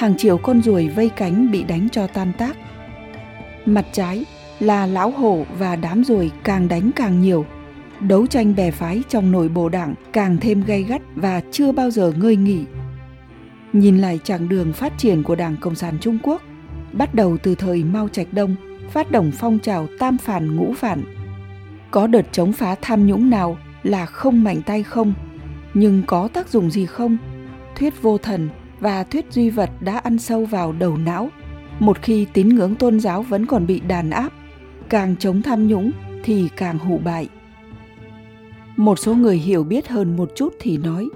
hàng 0.00 0.16
triệu 0.16 0.38
con 0.38 0.62
ruồi 0.62 0.88
vây 0.88 1.08
cánh 1.08 1.50
bị 1.50 1.62
đánh 1.62 1.88
cho 1.92 2.06
tan 2.06 2.32
tác. 2.38 2.56
Mặt 3.66 3.86
trái 3.92 4.24
là 4.60 4.86
lão 4.86 5.10
hổ 5.10 5.46
và 5.58 5.76
đám 5.76 6.04
ruồi 6.04 6.30
càng 6.44 6.68
đánh 6.68 6.90
càng 6.96 7.20
nhiều. 7.20 7.46
Đấu 8.00 8.26
tranh 8.26 8.54
bè 8.56 8.70
phái 8.70 9.02
trong 9.08 9.32
nội 9.32 9.48
bộ 9.48 9.68
đảng 9.68 9.94
càng 10.12 10.36
thêm 10.40 10.64
gay 10.64 10.82
gắt 10.82 11.02
và 11.14 11.42
chưa 11.50 11.72
bao 11.72 11.90
giờ 11.90 12.12
ngơi 12.16 12.36
nghỉ. 12.36 12.64
Nhìn 13.72 13.98
lại 13.98 14.20
chặng 14.24 14.48
đường 14.48 14.72
phát 14.72 14.92
triển 14.98 15.22
của 15.22 15.34
Đảng 15.36 15.56
Cộng 15.60 15.74
sản 15.74 15.98
Trung 16.00 16.18
Quốc, 16.22 16.42
bắt 16.92 17.14
đầu 17.14 17.36
từ 17.42 17.54
thời 17.54 17.84
Mao 17.84 18.08
Trạch 18.08 18.32
Đông, 18.32 18.56
phát 18.92 19.10
động 19.10 19.30
phong 19.34 19.58
trào 19.58 19.86
tam 19.98 20.18
phản 20.18 20.56
ngũ 20.56 20.72
phản. 20.72 21.02
Có 21.90 22.06
đợt 22.06 22.26
chống 22.32 22.52
phá 22.52 22.74
tham 22.80 23.06
nhũng 23.06 23.30
nào 23.30 23.58
là 23.82 24.06
không 24.06 24.44
mạnh 24.44 24.62
tay 24.66 24.82
không, 24.82 25.14
nhưng 25.74 26.02
có 26.06 26.28
tác 26.28 26.48
dụng 26.48 26.70
gì 26.70 26.86
không? 26.86 27.16
Thuyết 27.76 28.02
vô 28.02 28.18
thần 28.18 28.48
và 28.80 29.04
thuyết 29.04 29.26
duy 29.30 29.50
vật 29.50 29.70
đã 29.80 29.98
ăn 29.98 30.18
sâu 30.18 30.44
vào 30.44 30.72
đầu 30.72 30.96
não. 30.96 31.28
Một 31.78 32.02
khi 32.02 32.26
tín 32.32 32.48
ngưỡng 32.48 32.74
tôn 32.74 33.00
giáo 33.00 33.22
vẫn 33.22 33.46
còn 33.46 33.66
bị 33.66 33.80
đàn 33.80 34.10
áp, 34.10 34.32
càng 34.88 35.16
chống 35.16 35.42
tham 35.42 35.68
nhũng 35.68 35.90
thì 36.24 36.48
càng 36.56 36.78
hụ 36.78 36.98
bại. 36.98 37.28
Một 38.76 38.98
số 38.98 39.14
người 39.14 39.36
hiểu 39.36 39.64
biết 39.64 39.88
hơn 39.88 40.16
một 40.16 40.32
chút 40.34 40.54
thì 40.60 40.76
nói, 40.76 41.08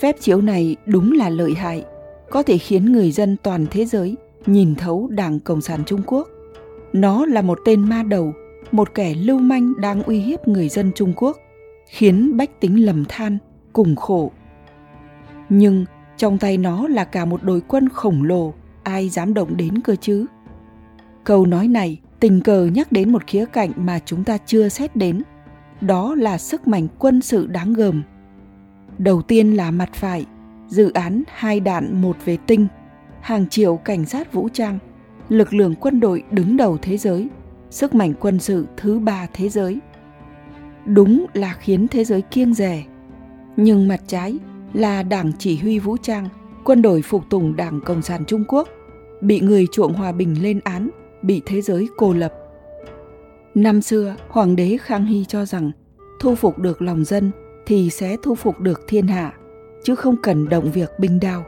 phép 0.00 0.16
chiếu 0.20 0.40
này 0.40 0.76
đúng 0.86 1.12
là 1.12 1.28
lợi 1.28 1.54
hại, 1.54 1.84
có 2.30 2.42
thể 2.42 2.58
khiến 2.58 2.92
người 2.92 3.10
dân 3.10 3.36
toàn 3.42 3.66
thế 3.70 3.84
giới 3.84 4.16
nhìn 4.46 4.74
thấu 4.74 5.08
Đảng 5.10 5.40
Cộng 5.40 5.60
sản 5.60 5.80
Trung 5.86 6.02
Quốc. 6.06 6.28
Nó 6.92 7.26
là 7.26 7.42
một 7.42 7.58
tên 7.64 7.88
ma 7.88 8.02
đầu, 8.02 8.32
một 8.72 8.94
kẻ 8.94 9.14
lưu 9.14 9.38
manh 9.38 9.80
đang 9.80 10.02
uy 10.02 10.18
hiếp 10.18 10.48
người 10.48 10.68
dân 10.68 10.92
Trung 10.94 11.12
Quốc, 11.16 11.36
khiến 11.86 12.36
bách 12.36 12.60
tính 12.60 12.86
lầm 12.86 13.04
than, 13.08 13.38
cùng 13.72 13.96
khổ. 13.96 14.30
Nhưng 15.48 15.84
trong 16.16 16.38
tay 16.38 16.56
nó 16.56 16.88
là 16.88 17.04
cả 17.04 17.24
một 17.24 17.42
đội 17.42 17.60
quân 17.68 17.88
khổng 17.88 18.22
lồ, 18.22 18.54
ai 18.82 19.08
dám 19.08 19.34
động 19.34 19.56
đến 19.56 19.80
cơ 19.80 19.96
chứ? 19.96 20.26
Câu 21.24 21.46
nói 21.46 21.68
này 21.68 22.00
tình 22.20 22.40
cờ 22.40 22.66
nhắc 22.66 22.92
đến 22.92 23.12
một 23.12 23.26
khía 23.26 23.44
cạnh 23.52 23.70
mà 23.76 23.98
chúng 24.04 24.24
ta 24.24 24.38
chưa 24.46 24.68
xét 24.68 24.96
đến, 24.96 25.22
đó 25.80 26.14
là 26.14 26.38
sức 26.38 26.68
mạnh 26.68 26.86
quân 26.98 27.20
sự 27.20 27.46
đáng 27.46 27.72
gờm. 27.72 28.02
Đầu 28.98 29.22
tiên 29.22 29.56
là 29.56 29.70
mặt 29.70 29.90
phải, 29.94 30.26
dự 30.68 30.92
án 30.92 31.22
hai 31.34 31.60
đạn 31.60 32.02
một 32.02 32.16
vệ 32.24 32.36
tinh, 32.46 32.66
hàng 33.20 33.48
triệu 33.48 33.76
cảnh 33.76 34.04
sát 34.04 34.32
vũ 34.32 34.48
trang, 34.52 34.78
lực 35.28 35.54
lượng 35.54 35.74
quân 35.80 36.00
đội 36.00 36.22
đứng 36.30 36.56
đầu 36.56 36.78
thế 36.82 36.96
giới, 36.96 37.28
sức 37.70 37.94
mạnh 37.94 38.14
quân 38.20 38.38
sự 38.38 38.66
thứ 38.76 38.98
ba 38.98 39.26
thế 39.32 39.48
giới. 39.48 39.78
Đúng 40.86 41.26
là 41.32 41.54
khiến 41.60 41.88
thế 41.88 42.04
giới 42.04 42.22
kiêng 42.22 42.54
rè. 42.54 42.84
Nhưng 43.56 43.88
mặt 43.88 44.00
trái 44.06 44.38
là 44.74 45.02
đảng 45.02 45.32
chỉ 45.38 45.56
huy 45.58 45.78
vũ 45.78 45.96
trang, 45.96 46.28
quân 46.64 46.82
đội 46.82 47.02
phục 47.02 47.30
tùng 47.30 47.56
Đảng 47.56 47.80
Cộng 47.80 48.02
sản 48.02 48.24
Trung 48.26 48.44
Quốc, 48.48 48.68
bị 49.20 49.40
người 49.40 49.66
chuộng 49.72 49.92
hòa 49.94 50.12
bình 50.12 50.42
lên 50.42 50.60
án, 50.64 50.90
bị 51.22 51.42
thế 51.46 51.60
giới 51.60 51.88
cô 51.96 52.12
lập. 52.12 52.34
Năm 53.54 53.82
xưa, 53.82 54.16
Hoàng 54.28 54.56
đế 54.56 54.78
Khang 54.80 55.06
Hy 55.06 55.24
cho 55.24 55.44
rằng 55.44 55.70
thu 56.20 56.34
phục 56.34 56.58
được 56.58 56.82
lòng 56.82 57.04
dân 57.04 57.30
thì 57.66 57.90
sẽ 57.90 58.16
thu 58.22 58.34
phục 58.34 58.60
được 58.60 58.80
thiên 58.88 59.06
hạ, 59.06 59.32
chứ 59.84 59.94
không 59.94 60.16
cần 60.22 60.48
động 60.48 60.70
việc 60.72 60.90
binh 60.98 61.20
đao. 61.20 61.44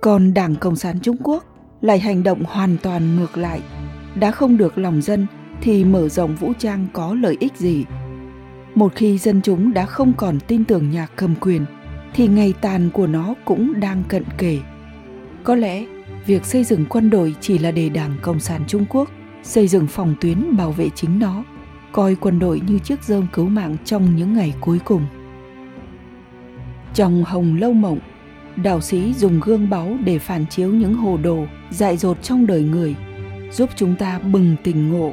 Còn 0.00 0.34
Đảng 0.34 0.54
Cộng 0.56 0.76
sản 0.76 0.98
Trung 1.02 1.16
Quốc 1.22 1.44
lại 1.82 1.98
hành 1.98 2.22
động 2.22 2.44
hoàn 2.44 2.76
toàn 2.82 3.16
ngược 3.16 3.38
lại. 3.38 3.60
Đã 4.14 4.30
không 4.30 4.56
được 4.56 4.78
lòng 4.78 5.02
dân 5.02 5.26
thì 5.60 5.84
mở 5.84 6.08
rộng 6.08 6.36
vũ 6.36 6.52
trang 6.58 6.86
có 6.92 7.14
lợi 7.14 7.36
ích 7.40 7.56
gì? 7.56 7.84
Một 8.74 8.92
khi 8.94 9.18
dân 9.18 9.40
chúng 9.42 9.74
đã 9.74 9.86
không 9.86 10.12
còn 10.16 10.40
tin 10.40 10.64
tưởng 10.64 10.90
nhà 10.90 11.06
cầm 11.16 11.34
quyền 11.40 11.64
thì 12.14 12.28
ngày 12.28 12.54
tàn 12.60 12.90
của 12.90 13.06
nó 13.06 13.34
cũng 13.44 13.80
đang 13.80 14.02
cận 14.08 14.24
kề. 14.38 14.58
Có 15.44 15.54
lẽ 15.54 15.84
việc 16.26 16.44
xây 16.44 16.64
dựng 16.64 16.84
quân 16.88 17.10
đội 17.10 17.34
chỉ 17.40 17.58
là 17.58 17.70
để 17.70 17.88
Đảng 17.88 18.12
Cộng 18.22 18.40
sản 18.40 18.64
Trung 18.68 18.84
Quốc 18.88 19.10
xây 19.42 19.68
dựng 19.68 19.86
phòng 19.86 20.14
tuyến 20.20 20.56
bảo 20.56 20.72
vệ 20.72 20.88
chính 20.94 21.18
nó, 21.18 21.44
coi 21.92 22.14
quân 22.14 22.38
đội 22.38 22.60
như 22.66 22.78
chiếc 22.78 23.04
rơm 23.04 23.26
cứu 23.32 23.48
mạng 23.48 23.76
trong 23.84 24.16
những 24.16 24.34
ngày 24.34 24.54
cuối 24.60 24.78
cùng. 24.84 25.06
Trong 26.94 27.24
Hồng 27.24 27.56
Lâu 27.60 27.72
Mộng, 27.72 27.98
đạo 28.56 28.80
sĩ 28.80 29.14
dùng 29.14 29.40
gương 29.40 29.70
báu 29.70 29.96
để 30.04 30.18
phản 30.18 30.46
chiếu 30.46 30.68
những 30.70 30.94
hồ 30.94 31.16
đồ 31.22 31.44
dại 31.70 31.96
dột 31.96 32.22
trong 32.22 32.46
đời 32.46 32.62
người, 32.62 32.94
giúp 33.50 33.70
chúng 33.76 33.96
ta 33.96 34.18
bừng 34.18 34.56
tỉnh 34.64 34.92
ngộ. 34.92 35.12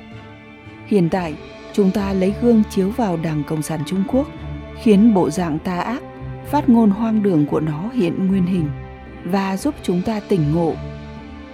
Hiện 0.88 1.10
tại, 1.10 1.36
chúng 1.74 1.92
ta 1.92 2.14
lấy 2.14 2.34
gương 2.42 2.64
chiếu 2.70 2.90
vào 2.90 3.18
Đảng 3.18 3.44
Cộng 3.44 3.62
sản 3.62 3.80
Trung 3.86 4.04
Quốc, 4.08 4.28
khiến 4.82 5.14
bộ 5.14 5.30
dạng 5.30 5.60
tà 5.60 5.80
ác 5.80 6.02
phát 6.52 6.70
ngôn 6.70 6.90
hoang 6.90 7.24
đường 7.24 7.46
của 7.46 7.60
nó 7.60 7.90
hiện 7.94 8.28
nguyên 8.28 8.46
hình 8.46 8.70
và 9.24 9.58
giúp 9.58 9.76
chúng 9.84 10.02
ta 10.02 10.20
tỉnh 10.20 10.56
ngộ. 10.56 10.74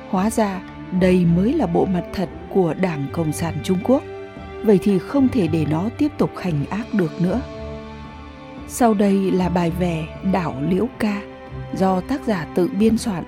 Hóa 0.10 0.30
ra, 0.30 0.62
đây 1.00 1.26
mới 1.26 1.54
là 1.54 1.68
bộ 1.68 1.86
mặt 1.86 2.04
thật 2.14 2.30
của 2.50 2.74
Đảng 2.74 3.06
Cộng 3.12 3.34
sản 3.34 3.54
Trung 3.64 3.78
Quốc. 3.84 4.04
Vậy 4.64 4.80
thì 4.84 5.00
không 5.00 5.28
thể 5.28 5.48
để 5.48 5.66
nó 5.70 5.90
tiếp 5.98 6.12
tục 6.18 6.32
hành 6.38 6.66
ác 6.70 6.94
được 6.94 7.22
nữa. 7.22 7.42
Sau 8.68 8.94
đây 8.94 9.32
là 9.32 9.50
bài 9.50 9.72
về 9.80 10.04
Đảo 10.34 10.56
Liễu 10.70 10.88
Ca 11.00 11.22
do 11.76 12.02
tác 12.02 12.22
giả 12.26 12.48
tự 12.56 12.70
biên 12.80 12.98
soạn, 12.98 13.24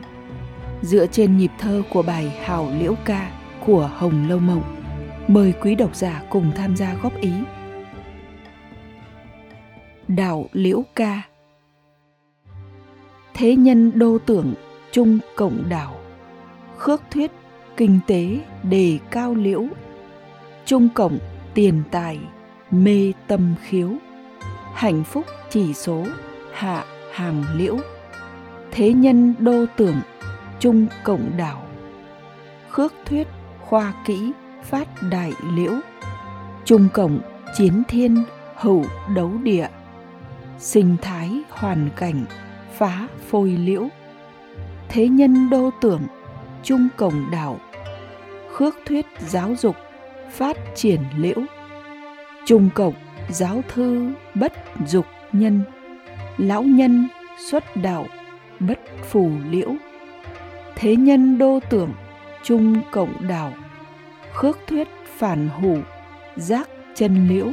dựa 0.82 1.08
trên 1.08 1.38
nhịp 1.38 1.52
thơ 1.60 1.84
của 1.90 2.02
bài 2.02 2.30
Hào 2.44 2.70
Liễu 2.80 2.96
Ca 3.06 3.32
của 3.66 3.90
Hồng 3.96 4.28
Lâu 4.30 4.40
Mộng. 4.40 4.64
Mời 5.28 5.54
quý 5.62 5.76
độc 5.76 5.96
giả 5.96 6.24
cùng 6.30 6.52
tham 6.56 6.76
gia 6.76 6.94
góp 6.94 7.22
ý. 7.22 7.32
Đào 10.08 10.46
Liễu 10.54 10.84
Ca. 10.96 11.22
Thế 13.34 13.56
nhân 13.56 14.00
đô 14.00 14.18
tưởng 14.18 14.54
chung 14.92 15.20
cộng 15.36 15.70
đảo. 15.70 16.00
Khước 16.78 17.02
thuyết 17.12 17.32
kinh 17.78 18.00
tế 18.08 18.40
đề 18.64 19.00
cao 19.12 19.34
liễu. 19.34 19.66
Trung 20.66 20.90
cộng 20.96 21.18
tiền 21.54 21.84
tài, 21.92 22.20
mê 22.72 23.14
tâm 23.28 23.56
khiếu. 23.64 23.92
Hạnh 24.74 25.04
phúc 25.04 25.26
chỉ 25.50 25.74
số 25.74 26.06
hạ 26.54 26.86
hàng 27.12 27.44
liễu 27.56 27.78
thế 28.72 28.94
nhân 28.94 29.34
đô 29.40 29.66
tưởng, 29.76 30.02
chung 30.60 30.88
cộng 31.04 31.38
đảo. 31.38 31.64
Khước 32.70 32.94
thuyết 33.06 33.28
khoa 33.62 33.94
kỹ 34.06 34.32
phát 34.64 34.88
đại 35.12 35.34
liễu. 35.54 35.74
Trung 36.66 36.88
cộng 36.94 37.20
chiến 37.58 37.84
thiên 37.88 38.24
hữu 38.56 38.86
đấu 39.16 39.32
địa. 39.44 39.68
Sinh 40.60 40.96
thái 41.02 41.42
hoàn 41.50 41.90
cảnh 41.96 42.26
phá 42.78 43.08
phôi 43.30 43.50
liễu. 43.50 43.88
Thế 44.90 45.08
nhân 45.08 45.50
đô 45.50 45.70
tưởng 45.82 46.02
trung 46.64 46.88
cộng 46.98 47.32
đảo. 47.32 47.60
Khước 48.52 48.76
thuyết 48.86 49.06
giáo 49.20 49.56
dục 49.60 49.76
phát 50.32 50.58
triển 50.76 51.02
liễu. 51.18 51.42
Trung 52.46 52.70
cộng 52.76 52.94
giáo 53.30 53.62
thư 53.74 54.12
bất 54.36 54.54
dục 54.88 55.06
nhân. 55.32 55.62
Lão 56.38 56.64
nhân 56.64 57.08
xuất 57.52 57.64
đạo 57.76 58.08
bất 58.60 58.80
phù 59.10 59.32
liễu. 59.50 59.76
Thế 60.76 60.96
nhân 60.96 61.38
đô 61.38 61.60
tưởng 61.70 61.94
trung 62.44 62.82
cộng 62.92 63.28
đảo, 63.28 63.54
khước 64.34 64.60
thuyết 64.68 64.88
phản 65.18 65.50
hủ, 65.50 65.78
giác 66.36 66.70
chân 66.96 67.28
liễu. 67.28 67.48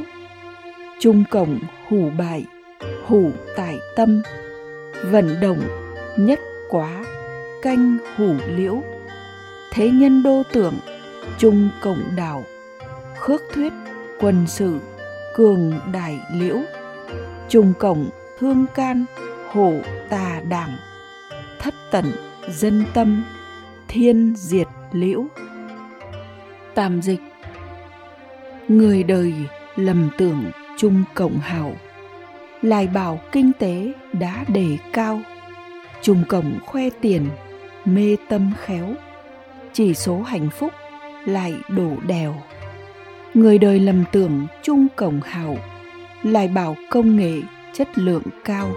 Trung 0.99 1.23
cộng 1.31 1.59
hủ 1.89 2.09
bại, 2.17 2.45
hủ 3.05 3.31
tại 3.55 3.79
tâm. 3.95 4.21
Vận 5.11 5.39
động, 5.41 5.61
nhất 6.17 6.39
quá, 6.69 7.05
canh 7.61 7.97
hủ 8.17 8.33
liễu. 8.47 8.83
Thế 9.73 9.89
nhân 9.89 10.23
đô 10.23 10.43
tưởng 10.53 10.73
trung 11.37 11.69
cộng 11.81 12.15
đảo, 12.15 12.43
khước 13.19 13.41
thuyết 13.53 13.73
quân 14.19 14.47
sự, 14.47 14.79
cường 15.35 15.73
đại 15.93 16.19
liễu. 16.33 16.57
Trung 17.49 17.73
cộng, 17.79 18.09
thương 18.39 18.65
can, 18.75 19.05
hổ 19.49 19.73
tà 20.09 20.41
đảng 20.49 20.77
thất 21.59 21.73
tận, 21.91 22.05
dân 22.49 22.85
tâm, 22.93 23.23
thiên 23.87 24.33
diệt 24.37 24.67
liễu. 24.91 25.25
Tạm 26.75 27.01
dịch, 27.01 27.19
người 28.67 29.03
đời 29.03 29.33
lầm 29.75 30.09
tưởng 30.17 30.51
trung 30.77 31.03
cộng 31.13 31.39
hảo. 31.39 31.73
Lại 32.61 32.87
bảo 32.87 33.19
kinh 33.31 33.51
tế 33.59 33.91
đã 34.13 34.45
đề 34.47 34.77
cao, 34.93 35.21
trùng 36.01 36.23
cổng 36.29 36.59
khoe 36.65 36.89
tiền, 37.01 37.27
mê 37.85 38.15
tâm 38.29 38.51
khéo. 38.65 38.93
Chỉ 39.73 39.93
số 39.93 40.21
hạnh 40.21 40.49
phúc 40.49 40.71
lại 41.25 41.53
đổ 41.69 41.91
đèo. 42.07 42.35
Người 43.33 43.57
đời 43.57 43.79
lầm 43.79 44.03
tưởng 44.11 44.47
trung 44.63 44.87
cổng 44.95 45.21
hảo, 45.25 45.57
lại 46.23 46.47
bảo 46.47 46.75
công 46.89 47.15
nghệ 47.15 47.41
chất 47.73 47.97
lượng 47.97 48.23
cao 48.45 48.71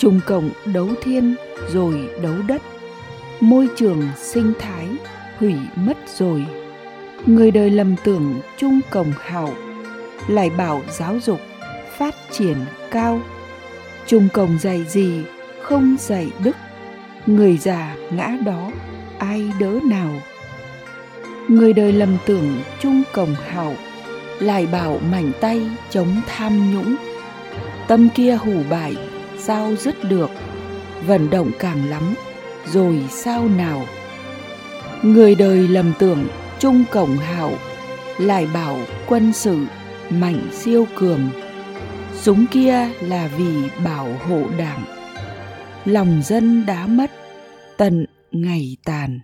trùng 0.00 0.20
cộng 0.26 0.50
đấu 0.64 0.88
thiên 1.02 1.34
rồi 1.68 2.08
đấu 2.22 2.34
đất. 2.48 2.62
Môi 3.40 3.68
trường 3.76 4.02
sinh 4.16 4.52
thái 4.58 4.86
hủy 5.38 5.54
mất 5.76 5.96
rồi. 6.18 6.46
Người 7.26 7.50
đời 7.50 7.70
lầm 7.70 7.94
tưởng 8.04 8.40
trung 8.56 8.80
cổng 8.90 9.12
hảo, 9.20 9.54
lại 10.28 10.50
bảo 10.50 10.82
giáo 10.90 11.18
dục 11.22 11.40
phát 11.96 12.14
triển 12.30 12.56
cao. 12.90 13.20
Trung 14.06 14.28
cổng 14.32 14.58
dạy 14.58 14.84
gì 14.88 15.22
không 15.62 15.96
dạy 15.98 16.30
đức, 16.44 16.56
người 17.26 17.56
già 17.56 17.96
ngã 18.10 18.36
đó 18.46 18.70
ai 19.18 19.52
đỡ 19.60 19.78
nào? 19.84 20.12
Người 21.48 21.72
đời 21.72 21.92
lầm 21.92 22.16
tưởng 22.26 22.56
trung 22.80 23.02
cổng 23.12 23.34
hảo, 23.34 23.74
lại 24.38 24.66
bảo 24.72 24.98
mảnh 25.10 25.32
tay 25.40 25.70
chống 25.90 26.20
tham 26.26 26.74
nhũng. 26.74 26.96
Tâm 27.88 28.08
kia 28.14 28.34
hủ 28.34 28.62
bại 28.70 28.96
sao 29.40 29.76
dứt 29.76 29.94
được, 30.08 30.30
vận 31.06 31.30
động 31.30 31.50
càng 31.58 31.88
lắm, 31.90 32.14
rồi 32.66 33.04
sao 33.10 33.48
nào? 33.48 33.86
Người 35.02 35.34
đời 35.34 35.68
lầm 35.68 35.92
tưởng 35.98 36.28
trung 36.58 36.84
cổng 36.92 37.16
hảo 37.16 37.52
lại 38.18 38.46
bảo 38.54 38.76
quân 39.06 39.32
sự, 39.32 39.66
mạnh 40.10 40.48
siêu 40.52 40.86
cường. 40.94 41.30
Súng 42.14 42.46
kia 42.50 42.88
là 43.00 43.30
vì 43.38 43.70
bảo 43.84 44.18
hộ 44.18 44.42
đảng. 44.58 44.84
Lòng 45.84 46.22
dân 46.24 46.66
đã 46.66 46.86
mất, 46.86 47.10
tận 47.76 48.06
ngày 48.30 48.76
tàn. 48.84 49.20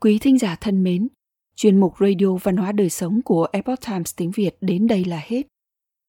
Quý 0.00 0.18
thính 0.18 0.38
giả 0.38 0.56
thân 0.60 0.82
mến, 0.82 1.08
chuyên 1.56 1.80
mục 1.80 1.94
radio 2.00 2.26
văn 2.42 2.56
hóa 2.56 2.72
đời 2.72 2.90
sống 2.90 3.20
của 3.24 3.46
epoch 3.52 3.80
times 3.86 4.14
tiếng 4.16 4.30
việt 4.30 4.56
đến 4.60 4.86
đây 4.86 5.04
là 5.04 5.20
hết 5.26 5.42